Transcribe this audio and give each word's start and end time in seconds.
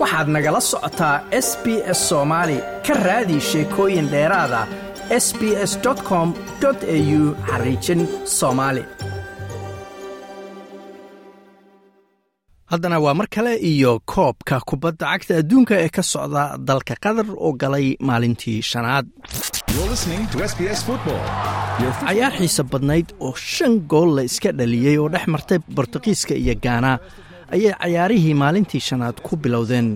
waxaad 0.00 0.28
nagala 0.34 0.60
socotaa 0.70 1.16
s 1.46 1.48
b 1.62 1.66
s 1.98 2.00
soomaali 2.10 2.58
ka 2.86 2.94
raadi 3.06 3.36
sheekooyin 3.50 4.06
dheeraada 4.12 4.60
s 5.24 5.26
b 5.38 5.40
s 5.70 5.72
com 6.08 6.28
au 6.68 7.20
xariijin 7.48 8.00
soomaali 8.38 8.82
haddana 12.72 12.98
waa 13.04 13.14
mar 13.20 13.28
kale 13.34 13.52
iyo 13.70 13.92
koobka 14.12 14.56
kubadda 14.68 15.04
cagta 15.12 15.32
adduunka 15.40 15.74
ee 15.84 15.90
ka 15.96 16.02
socda 16.12 16.42
dalka 16.68 16.94
qatar 17.04 17.26
oo 17.44 17.52
galay 17.62 17.86
maalintii 18.08 18.58
shanaad. 18.70 19.06
Cayaar 22.06 22.32
xiisa 22.38 22.62
badnayd 22.72 23.08
oo 23.26 23.34
shan 23.54 23.74
gool 23.90 24.10
la 24.16 24.22
iska 24.28 24.50
dhaliyey 24.58 24.96
oo 25.02 25.08
dhex 25.14 25.26
martay 25.34 25.58
bortuqiiska 25.76 26.34
iyo 26.42 26.54
gaana 26.64 26.92
ayay 27.54 27.72
cayaarihii 27.82 28.34
maalintii 28.42 28.80
shanaad 28.88 29.16
ku 29.26 29.36
bilowdeen 29.42 29.88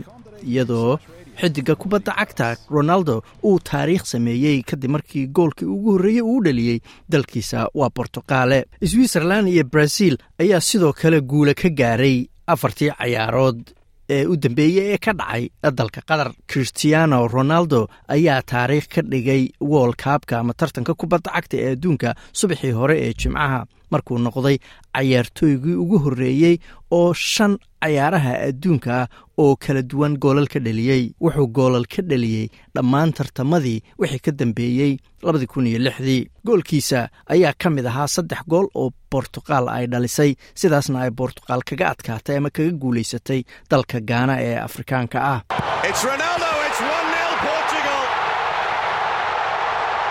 iyadoo 0.51 0.99
xidiga 1.41 1.75
kubadda 1.83 2.13
cagta 2.19 2.47
ronaldo 2.77 3.15
uu 3.49 3.59
taariikh 3.71 4.05
sameeyey 4.13 4.59
kadib 4.71 4.91
markii 4.95 5.27
goolkii 5.37 5.67
ugu 5.75 5.91
horreeyey 5.97 6.23
uu 6.31 6.41
dhaliyey 6.47 6.79
dalkiisa 7.13 7.69
waa 7.79 7.91
bortuqaale 7.97 8.59
switzerlan 8.91 9.49
iyo 9.49 9.65
brazil 9.73 10.15
ayaa 10.43 10.61
sidoo 10.69 10.93
kale 11.01 11.21
guula 11.21 11.55
ka 11.55 11.69
gaaray 11.81 12.17
afartii 12.53 12.91
cayaarood 12.99 13.61
ee 14.15 14.25
u 14.33 14.37
dambeeyey 14.37 14.93
ee 14.95 14.99
ka 15.05 15.13
dhacay 15.19 15.45
dalka 15.79 16.01
qatar. 16.09 16.29
Christiano 16.51 17.19
ronaldo 17.29 17.89
ayaa 18.15 18.43
taariikh 18.53 18.89
ka 18.95 19.03
dhigay 19.03 19.43
wool 19.61 19.93
kaabka 20.03 20.39
ama 20.39 20.53
tartanka 20.61 20.95
kubadda 20.95 21.31
cagta 21.35 21.57
ee 21.57 21.73
adduunka 21.75 22.15
subaxii 22.33 22.71
hore 22.79 22.97
ee 23.07 23.13
jimcaha 23.21 23.61
markuu 23.91 24.19
noqday 24.27 24.57
cayaartooygii 24.95 25.75
ugu 25.83 25.99
horreeyey 26.05 26.57
oo 26.99 27.13
shan 27.15 27.59
cayaaraha 27.85 28.33
adduunka 28.49 28.95
oo 29.43 29.57
kala 29.57 29.83
duwan 29.91 30.15
goolal 30.23 30.47
ka 30.53 30.59
dheliyey 30.67 31.03
wuxuu 31.25 31.47
goolal 31.57 31.87
ka 31.95 32.03
dheliyey 32.11 32.47
dhammaan 32.75 33.13
tartamadii 33.19 33.83
wixii 34.01 34.23
ka 34.27 34.33
dambeeyey 34.39 34.93
labadii 35.23 35.47
kun 35.53 35.67
iyo 35.67 35.79
lixdii. 35.87 36.29
Goolkiisa 36.47 37.09
ayaa 37.33 37.53
ka 37.63 37.71
mid 37.71 37.87
ahaa 37.87 38.09
saddex 38.15 38.43
gool 38.49 38.67
oo 38.75 38.91
bortuqaal 39.11 39.69
ay 39.77 39.87
dhalisay. 39.93 40.35
Sidaasna 40.61 41.01
ay 41.05 41.11
bortuqaal 41.19 41.63
kaga 41.69 41.91
adkaatay 41.93 42.37
ama 42.37 42.51
kaga 42.51 42.73
guulaysatay 42.83 43.41
dalka 43.71 44.01
gaana 44.11 44.35
ee 44.49 44.57
afrikaanka 44.67 45.19
ah 45.33 45.41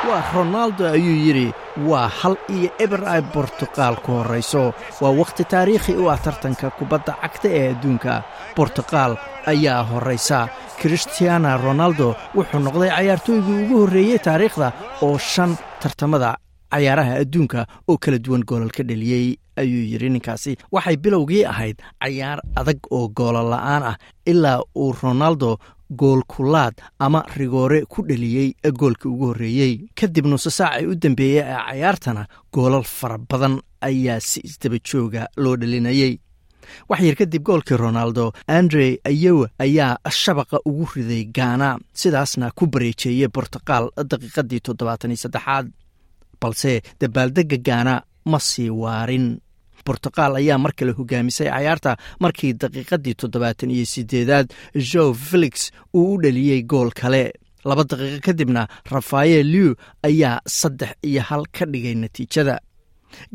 waa 0.09 0.23
ronaldo 0.35 0.83
ayuu 0.95 1.15
yidhi 1.25 1.47
waa 1.89 2.07
hal 2.19 2.35
iyo 2.55 2.69
eber 2.83 3.01
ay 3.07 3.21
bortuqaal 3.33 3.95
ku 4.03 4.11
horrayso 4.19 4.73
waa 5.01 5.13
wakhti 5.19 5.43
taariikhi 5.53 5.93
u 5.95 6.09
ah 6.11 6.17
tartanka 6.25 6.69
kubadda 6.77 7.13
cagta 7.21 7.47
ee 7.59 7.71
adduunka. 7.73 8.23
Bortuqaal 8.55 9.13
ayaa 9.51 9.81
horraysa 9.91 10.39
christiana 10.81 11.57
ronaldo 11.57 12.15
wuxuu 12.35 12.59
noqday 12.65 12.89
cayaartooygii 12.97 13.59
ugu 13.63 13.75
horreeyey 13.81 14.19
taariikhda 14.27 14.67
oo 15.05 15.17
shan 15.17 15.51
tartamada 15.81 16.29
cayaaraha 16.73 17.13
adduunka 17.23 17.59
oo 17.89 17.97
kala 18.03 18.17
duwan 18.25 18.43
goolal 18.49 18.71
ka 18.77 18.83
dheliyey 18.83 19.37
ayuu 19.61 19.83
yidhi 19.91 20.09
ninkaasi. 20.09 20.57
Waxay 20.71 20.97
bilowgii 20.97 21.45
ahayd 21.45 21.77
cayaar 22.03 22.39
adag 22.59 22.79
oo 22.91 23.07
goola 23.07 23.41
la'aan 23.53 23.83
ah 23.91 23.95
ilaa 24.25 24.59
uu 24.75 24.91
ronaldo 25.03 25.57
goolkulaad 25.99 26.75
ama 26.99 27.19
rigoore 27.37 27.79
ku 27.91 28.01
dheliyey 28.07 28.49
goolkii 28.79 29.09
ugu 29.13 29.25
horreeyey. 29.31 29.73
Kadib 29.99 30.25
nuse 30.25 30.49
saacii 30.57 30.87
u 30.91 30.95
dambeeyey 30.95 31.39
ee 31.43 31.57
cayaartana 31.67 32.27
goolal 32.53 32.83
fara 32.83 33.17
badan 33.17 33.55
ayaa 33.81 34.19
si 34.19 34.39
isdaba 34.47 34.77
jooga 34.89 35.27
loo 35.37 35.55
dhelinayey 35.57 36.13
wax 36.89 37.01
yar 37.03 37.15
kadib 37.19 37.43
goolkii 37.47 37.77
ronaldo 37.77 38.31
andre 38.47 38.85
ayowa 39.09 39.47
ayaa 39.59 39.97
shabaqa 40.21 40.57
ugu 40.69 40.85
riday 40.95 41.23
gaana 41.37 41.67
sidaasna 42.01 42.51
ku 42.57 42.67
bareejeeyey 42.73 43.27
bortuqaal 43.35 43.85
daqiiqadii 44.11 44.59
toddobaatan 44.67 45.11
iyo 45.11 45.21
saddexaad 45.23 45.67
balse 46.41 46.71
dabaaldegga 47.01 47.57
gaana 47.67 47.93
ma 48.31 48.39
sii 48.39 48.69
waarin 48.81 49.27
bortuqaal 49.85 50.35
ayaa 50.41 50.57
mar 50.57 50.73
kale 50.77 50.91
hogaamisay 50.99 51.47
cayaarta 51.53 51.97
markii 52.19 52.53
daqiiqadii 52.61 53.15
toddobaatan 53.21 53.71
iyo 53.71 53.85
sideedaad 53.85 54.47
joe 54.75 55.13
felix 55.13 55.71
uu 55.93 56.13
u 56.15 56.21
dheliyey 56.21 56.61
gool 56.63 56.91
kale. 57.01 57.33
Laba 57.65 57.83
daqiiqo 57.83 58.19
kadibna 58.27 58.67
rafael 58.91 59.45
liw 59.53 59.73
ayaa 60.03 60.39
saddex 60.47 60.91
iyo 61.03 61.21
hal 61.29 61.43
ka 61.55 61.65
dhigay 61.65 61.95
natiijada. 61.95 62.59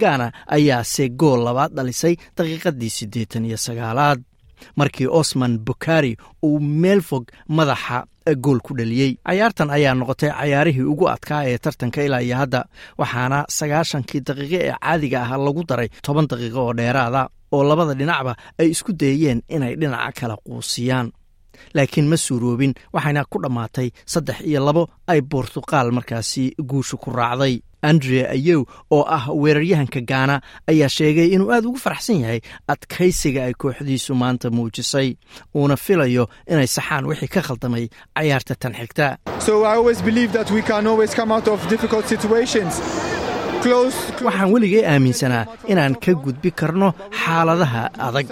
Gaana 0.01 0.33
ayaase 0.47 1.09
gool 1.21 1.41
labaad 1.45 1.73
dhalisay 1.77 2.17
daqiiqadii 2.37 2.91
siddeetan 2.99 3.45
iyo 3.49 3.57
sagaalaad. 3.57 4.21
Markii 4.77 5.07
osman 5.07 5.59
bukari 5.59 6.17
uu 6.43 6.59
meel 6.61 7.01
fog 7.01 7.25
madaxa 7.49 8.05
gool 8.35 8.61
ku 8.61 8.75
dhaliyey. 8.79 9.17
Cayaartan 9.27 9.71
ayaa 9.71 9.95
noqotay 9.95 10.31
cayaarihii 10.31 10.83
ugu 10.93 11.09
adkaa 11.09 11.43
ee 11.51 11.59
tartanka 11.59 12.03
ilaa 12.07 12.21
iyo 12.27 12.37
hadda 12.37 12.61
waxaana 12.99 13.39
sagaashankii 13.59 14.21
daqiiqo 14.27 14.57
ee 14.65 14.73
caadiga 14.83 15.19
ah 15.25 15.39
lagu 15.47 15.63
daray 15.69 15.89
toban 16.03 16.27
daqiiqo 16.31 16.61
oo 16.67 16.73
dheeraada 16.79 17.23
oo 17.53 17.63
labada 17.69 17.95
dhinacba 18.01 18.33
ay 18.61 18.69
isku 18.75 18.93
dayeen 18.93 19.41
inay 19.55 19.75
dhinaca 19.81 20.13
kala 20.21 20.37
quusiyaan. 20.47 21.09
Laakiin 21.75 22.07
ma 22.11 22.17
suuroobin 22.17 22.73
waxayna 22.95 23.25
ku 23.33 23.39
dhammaatay 23.43 23.89
saddex 24.13 24.39
iyo 24.51 24.61
labo 24.67 24.83
ay 25.13 25.21
bortuqaal 25.21 25.89
markaasi 25.97 26.45
guusha 26.71 26.97
ku 27.03 27.11
raacday 27.11 27.55
andre 27.83 28.21
ayow 28.37 28.61
oo 28.97 29.05
ah 29.17 29.25
weeraryahanka 29.43 30.01
gaana 30.11 30.41
ayaa 30.71 30.89
sheegay 30.89 31.29
inuu 31.35 31.51
aad 31.55 31.65
ugu 31.69 31.79
faraxsan 31.85 32.21
yahay 32.25 32.41
adkaysiga 32.73 33.41
ay 33.49 33.55
kooxdiisu 33.63 34.15
maanta 34.15 34.51
muujisay 34.51 35.09
uuna 35.57 35.77
filayo 35.77 36.25
inay 36.53 36.67
saxaan 36.77 37.05
wixii 37.11 37.29
ka 37.35 37.41
khaldamay 37.47 37.85
cayaarta 38.17 38.55
tan 38.63 38.73
xigta. 38.79 39.07
Waxaan 44.25 44.51
weligay 44.55 44.85
aaminsanaa 44.87 45.45
inaan 45.73 45.95
ka 46.05 46.13
gudbi 46.25 46.51
karno 46.61 46.89
xaaladaha 47.23 47.83
adag. 48.07 48.27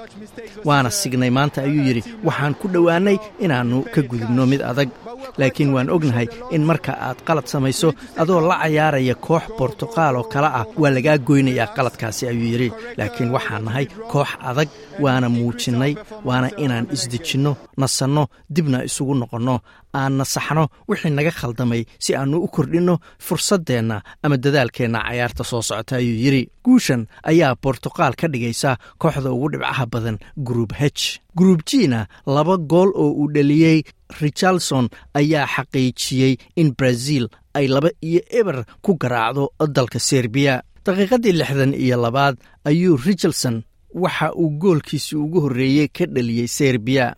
Waana 0.68 0.90
signay 0.90 1.30
maanta 1.30 1.62
ayuu 1.66 1.82
yidhi 1.88 2.02
waxaan 2.26 2.54
ku 2.60 2.66
dhowaannay 2.74 3.16
inaannu 3.44 3.78
ka 3.94 4.00
gudubno 4.10 4.46
mid 4.46 4.62
adag 4.70 4.88
laakiin 5.38 5.70
waan 5.74 5.90
ognahay 5.96 6.26
in 6.54 6.62
marka 6.70 6.92
aad 7.08 7.18
qalad 7.26 7.46
samayso 7.52 7.88
adoo 8.22 8.40
la 8.48 8.56
cayaaraya 8.62 9.14
koox 9.26 9.44
bortuqaal 9.58 10.14
oo 10.20 10.24
kale 10.32 10.48
ah 10.58 10.64
waa 10.80 10.90
lagaa 10.96 11.18
goynayaa 11.28 11.68
qaladkaasi 11.76 12.22
ayuu 12.30 12.48
yidhi. 12.52 12.68
Laakiin 12.98 13.30
waxaan 13.36 13.64
nahay 13.66 13.86
koox 14.12 14.28
adag 14.50 14.68
waana 15.04 15.28
muujinnay 15.34 15.92
waana 16.28 16.48
inaan 16.64 16.86
isdejinno 16.94 17.52
nasanno 17.80 18.22
dibna 18.54 18.78
isugu 18.88 19.14
noqonno 19.20 19.56
aan 19.98 20.12
nasaxno 20.20 20.64
wixii 20.88 21.12
naga 21.16 21.30
khaldamay 21.38 21.82
si 22.04 22.10
aannu 22.18 22.36
u 22.44 22.48
kordhinno 22.54 22.94
fursaddeenna 23.26 23.96
ama 24.24 24.36
dadaalkeenna 24.44 25.00
cayaarta 25.08 25.42
soo 25.50 25.62
socota 25.68 25.94
ayuu 26.00 26.18
yidhi. 26.24 26.42
Guushan 26.64 27.02
ayaa 27.30 27.54
bortuqaal 27.62 28.14
ka 28.20 28.26
dhigaysa 28.32 28.70
kooxda 29.02 29.30
ugu 29.32 29.48
dhibcaha 29.52 29.84
badan 29.92 30.16
gruub 30.46 30.72
h. 30.80 31.20
Gruub 31.38 31.60
jina 31.68 32.00
laba 32.34 32.56
gool 32.70 32.90
oo 33.02 33.10
uu 33.20 33.28
dheliyey 33.34 33.78
richardson 34.20 34.88
ayaa 35.14 35.46
xaqiijiyey 35.54 36.36
in 36.56 36.68
brazil 36.78 37.28
ay 37.54 37.66
laba 37.68 37.90
iyo 38.08 38.20
eber 38.40 38.64
ku 38.82 38.94
garaacdo 39.02 39.44
dalka 39.76 39.98
serbiya 39.98 40.62
daqiiqadii 40.86 41.32
lixdan 41.40 41.72
iyo 41.74 41.96
labaad 42.04 42.36
ayuu 42.64 42.96
richardson 43.06 43.62
waxa 43.94 44.32
uu 44.34 44.50
goolkiisii 44.62 45.16
ugu 45.24 45.40
horreeyey 45.40 45.88
ka 45.88 46.04
dheliyey 46.06 46.48
serbiya 46.48 47.14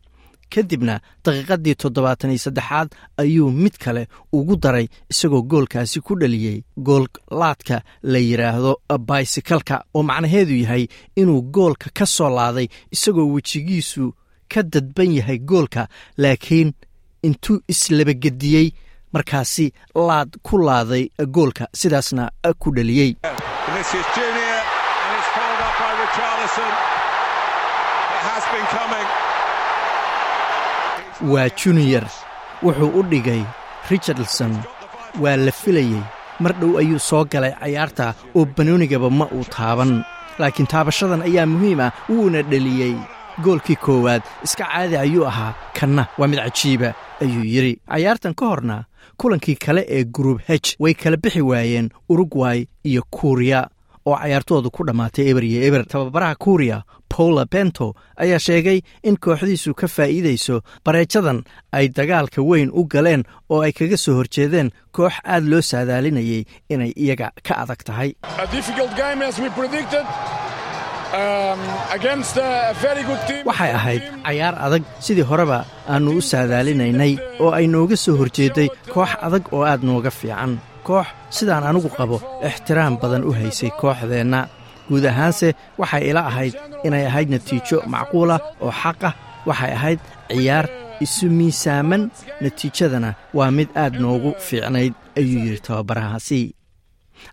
kadibna 0.54 0.94
daqiiqadii 1.24 1.74
toddobaatan 1.82 2.30
iyo 2.30 2.38
saddexaad 2.46 2.88
ayuu 3.22 3.50
mid 3.50 3.74
kale 3.84 4.02
ugu 4.32 4.56
daray 4.56 4.86
isagoo 5.12 5.42
goolkaasi 5.50 6.00
ku 6.00 6.14
dheliyey 6.20 6.62
goollaadka 6.86 7.82
la 8.02 8.18
yidhaahdo 8.18 8.72
baysikalka 9.08 9.84
oo 9.94 10.02
macnaheedu 10.02 10.54
yahay 10.62 10.84
inuu 11.20 11.42
goolka 11.42 11.90
ka 11.98 12.06
soo 12.06 12.30
laaday 12.36 12.68
isagoo 12.94 13.28
wejigiisu 13.34 14.04
ka 14.52 14.62
dadban 14.62 15.12
yahay 15.18 15.38
goolka 15.38 15.82
laakiin 16.22 16.72
intuu 17.26 17.58
islabagediyey 17.72 18.66
markaasi 19.12 19.66
laad 20.08 20.30
ku 20.46 20.58
laaday 20.66 21.04
goolka 21.36 21.64
sidaasna 21.80 22.30
ku 22.62 22.68
dheliyey 22.76 23.10
waa 31.32 31.48
junior. 31.60 32.04
Wuxuu 32.62 32.90
u 32.98 33.02
dhigay 33.10 33.42
richardson 33.90 34.52
waa 35.22 35.36
la 35.36 35.52
filayey. 35.52 36.02
Mar 36.40 36.52
dhow 36.60 36.78
ayuu 36.80 36.98
soo 37.08 37.24
galay 37.32 37.52
cayaarta 37.60 38.14
oo 38.36 38.44
banoonigaba 38.56 39.10
ma 39.10 39.26
uu 39.36 39.44
taaban. 39.54 39.92
Laakiin 40.38 40.66
taabashadan 40.72 41.22
ayaa 41.28 41.46
muhiim 41.52 41.80
ah 41.86 41.90
wuuna 42.08 42.42
dheliyey 42.50 42.94
goolkii 43.44 43.76
koowaad 43.76 44.22
iska 44.44 44.64
caadi 44.64 44.96
ayuu 44.96 45.26
ahaa 45.26 45.54
kanna 45.80 46.06
waa 46.18 46.28
mid 46.28 46.38
cajiiba 46.38 46.94
ayuu 47.22 47.44
yidhi. 47.44 47.80
Cayaartan 47.88 48.34
ka 48.34 48.46
horna 48.46 48.84
kulankii 49.16 49.56
kale 49.56 49.82
ee 49.88 50.04
gruub 50.04 50.40
h 50.48 50.76
way 50.78 50.94
kala 50.94 51.16
bixi 51.16 51.40
waayeen 51.42 51.90
urugway 52.08 52.66
iyo 52.84 53.02
kuuriya 53.10 53.68
oo 54.06 54.16
cayaartoodu 54.16 54.70
ku 54.70 54.84
dhammaatay 54.86 55.28
eber 55.30 55.44
iyo 55.44 55.62
eber. 55.68 55.86
Tababaraha 55.86 56.34
kuuriya 56.34 56.82
paula 57.08 57.44
bento 57.50 57.94
ayaa 58.16 58.38
sheegay 58.38 58.80
in 59.02 59.16
kooxdiisu 59.16 59.74
ka 59.74 59.86
faa'iidayso 59.88 60.60
bareejadan 60.84 61.42
ay 61.72 61.88
dagaalka 61.88 62.42
weyn 62.42 62.70
u 62.74 62.84
galeen 62.84 63.22
oo 63.50 63.60
ay 63.62 63.72
kaga 63.72 63.96
soo 63.96 64.14
horjeedeen 64.18 64.70
koox 64.92 65.12
aad 65.24 65.44
loo 65.50 65.62
saadaalinayay 65.62 66.44
inay 66.68 66.92
iyaga 66.96 67.32
ka 67.46 67.54
adag 67.62 67.80
tahay 67.84 68.10
waxay 73.48 73.70
ahayd 73.78 74.02
cayaar 74.26 74.54
adag. 74.66 74.82
Sidii 75.04 75.26
horeba 75.30 75.58
aannu 75.88 76.10
u 76.18 76.20
saadaalinaynay 76.30 77.12
oo 77.42 77.50
ay 77.58 77.66
nooga 77.74 77.96
soo 77.96 78.16
horjeedday 78.20 78.68
koox 78.94 79.10
adag 79.26 79.44
oo 79.52 79.62
aad 79.64 79.82
nooga 79.88 80.10
fiican. 80.10 80.52
Koox 80.86 81.06
sidaan 81.36 81.64
anigu 81.68 81.88
qabo 81.98 82.16
ixtiraam 82.48 82.94
badan 83.02 83.24
u 83.28 83.32
haysay 83.38 83.70
kooxdeenna. 83.80 84.40
Guud 84.88 85.04
ahaanse 85.10 85.48
waxay 85.80 86.02
ila 86.10 86.20
ahayd 86.30 86.54
inay 86.86 87.04
ahayd 87.10 87.28
natiijo 87.32 87.78
macquulah 87.92 88.40
oo 88.64 88.72
xaqah 88.82 89.14
waxay 89.48 89.72
ahayd 89.78 90.00
ciyaar 90.28 90.66
isu 91.04 91.26
miisaaman. 91.38 92.02
Natiijadana 92.42 93.10
waa 93.36 93.50
mid 93.50 93.68
aad 93.82 93.94
noogu 94.02 94.30
fiicnayd 94.46 94.92
ayuu 95.18 95.40
yidhi 95.44 95.60
tababarahaasi 95.66 96.40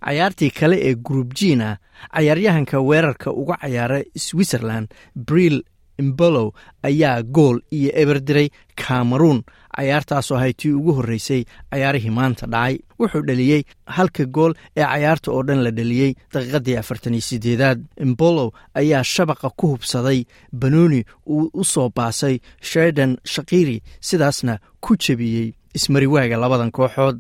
cayaartii 0.05 0.51
kale 0.51 0.77
ee 0.89 0.95
gruub 0.95 1.33
jiina 1.33 1.77
cayaaryahanka 2.15 2.79
weerarka 2.89 3.31
uga 3.31 3.57
cayaara 3.61 3.99
switzerlan 4.17 4.87
briil 5.15 5.63
imbolow 5.99 6.51
ayaa 6.83 7.21
gool 7.23 7.57
iyo 7.71 7.91
eber 8.01 8.19
diray 8.27 8.49
kameruun 8.75 9.43
cayaartaasoo 9.75 10.35
ahay 10.37 10.53
tii 10.53 10.71
ugu 10.79 10.91
horreysay 10.97 11.43
cayaarihii 11.71 12.09
maanta 12.17 12.47
dhacay 12.47 12.75
wuxuu 12.99 13.21
dheliyey 13.27 13.63
halka 13.85 14.25
gool 14.25 14.53
ee 14.77 14.83
cayaarta 14.83 15.31
oo 15.31 15.43
dhan 15.47 15.63
la 15.63 15.71
dheliyey 15.71 16.11
daqiiqaddii 16.33 16.77
afartan 16.81 17.13
iyo 17.13 17.21
siddeedaad. 17.29 17.79
Imbolow 18.05 18.49
ayaa 18.79 19.03
shabaqa 19.03 19.49
ku 19.57 19.67
hubsaday 19.71 20.19
banooni 20.61 21.03
uu 21.33 21.49
u 21.53 21.63
soo 21.63 21.89
baasay 21.95 22.39
shaydan 22.61 23.17
shakiri 23.33 23.77
sidaasna 24.01 24.59
ku 24.83 24.95
jebiyey 25.03 25.53
ismariwaaga 25.77 26.38
labadan 26.38 26.71
kooxood. 26.71 27.17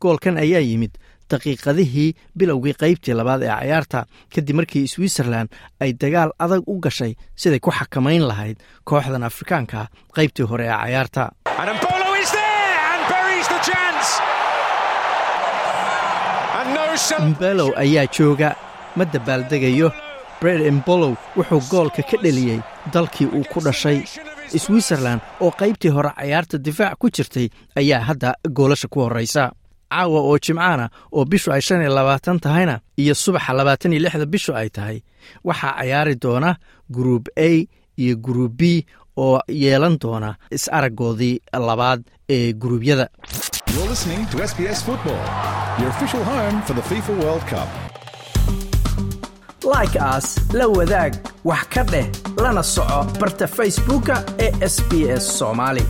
Goolkan 0.00 0.36
ayaa 0.38 0.60
yimid 0.68 0.92
daqiiqadihii 1.30 2.08
bilowgii 2.38 2.74
qaybtii 2.82 3.14
labaad 3.18 3.42
ee 3.42 3.52
cayaarta 3.60 4.00
kadib 4.34 4.56
markii 4.60 4.86
switzerlan 4.94 5.48
ay 5.80 5.92
dagaal 6.02 6.30
adag 6.44 6.62
u 6.72 6.78
gashay 6.80 7.12
siday 7.36 7.60
ku 7.60 7.70
xakamayn 7.78 8.22
lahayd 8.30 8.56
kooxdan 8.84 9.22
afrikaanka 9.30 9.88
qaybtii 10.16 10.46
hore 10.50 10.66
ee 10.68 10.76
cayaarta. 10.82 11.24
Imbelow 17.20 17.70
ayaa 17.76 18.06
jooga 18.16 18.50
ma 18.96 19.04
dabaaldegayo 19.04 19.88
bred 20.40 20.60
imbolow 20.70 21.14
wuxuu 21.36 21.60
goolka 21.70 22.02
ka 22.02 22.16
dheliyey 22.22 22.60
dalkii 22.92 23.26
uu 23.36 23.44
ku 23.52 23.60
dhashay. 23.64 24.02
Switzerlan 24.64 25.20
oo 25.40 25.50
qaybtii 25.60 25.92
hore 25.96 26.10
cayaarta 26.18 26.58
difaac 26.58 26.98
ku 26.98 27.08
jirtay 27.10 27.48
ayaa 27.76 28.00
hadda 28.08 28.34
goolasha 28.56 28.88
ku 28.88 29.00
horraysa 29.04 29.50
caawa 29.90 30.20
oo 30.28 30.36
jimcaana 30.44 30.86
oo 31.12 31.24
bishu 31.30 31.52
ay 31.52 31.60
shan 31.66 31.80
iyo 31.82 31.92
labaatan 31.98 32.38
tahayna 32.44 32.74
iyo 33.02 33.14
subaxa 33.14 33.52
labaatan 33.58 33.92
iyo 33.92 34.00
lixda 34.04 34.26
bishu 34.26 34.52
ay 34.60 34.68
tahay. 34.76 34.98
Waxaa 35.44 35.72
cayaari 35.78 36.14
doona 36.22 36.50
gruub 36.90 37.24
a 37.36 37.50
iyo 38.02 38.14
gruub 38.24 38.52
b 38.60 38.62
oo 39.16 39.40
yeelan 39.48 39.96
doona 40.02 40.30
is-araggoodii 40.56 41.40
labaad 41.68 42.00
ee 42.28 42.52
guruubyada 42.52 43.06
like 49.74 49.96
aas 49.98 50.26
la 50.54 50.66
wadaag 50.68 51.12
wax 51.44 51.64
ka 51.74 51.82
dheh 51.92 52.06
lana 52.42 52.62
soco 52.62 52.98
barta 53.20 53.46
facebooka 53.56 54.16
ee 54.44 54.52
sb 54.74 54.90
s 55.22 55.24
soomaali 55.38 55.82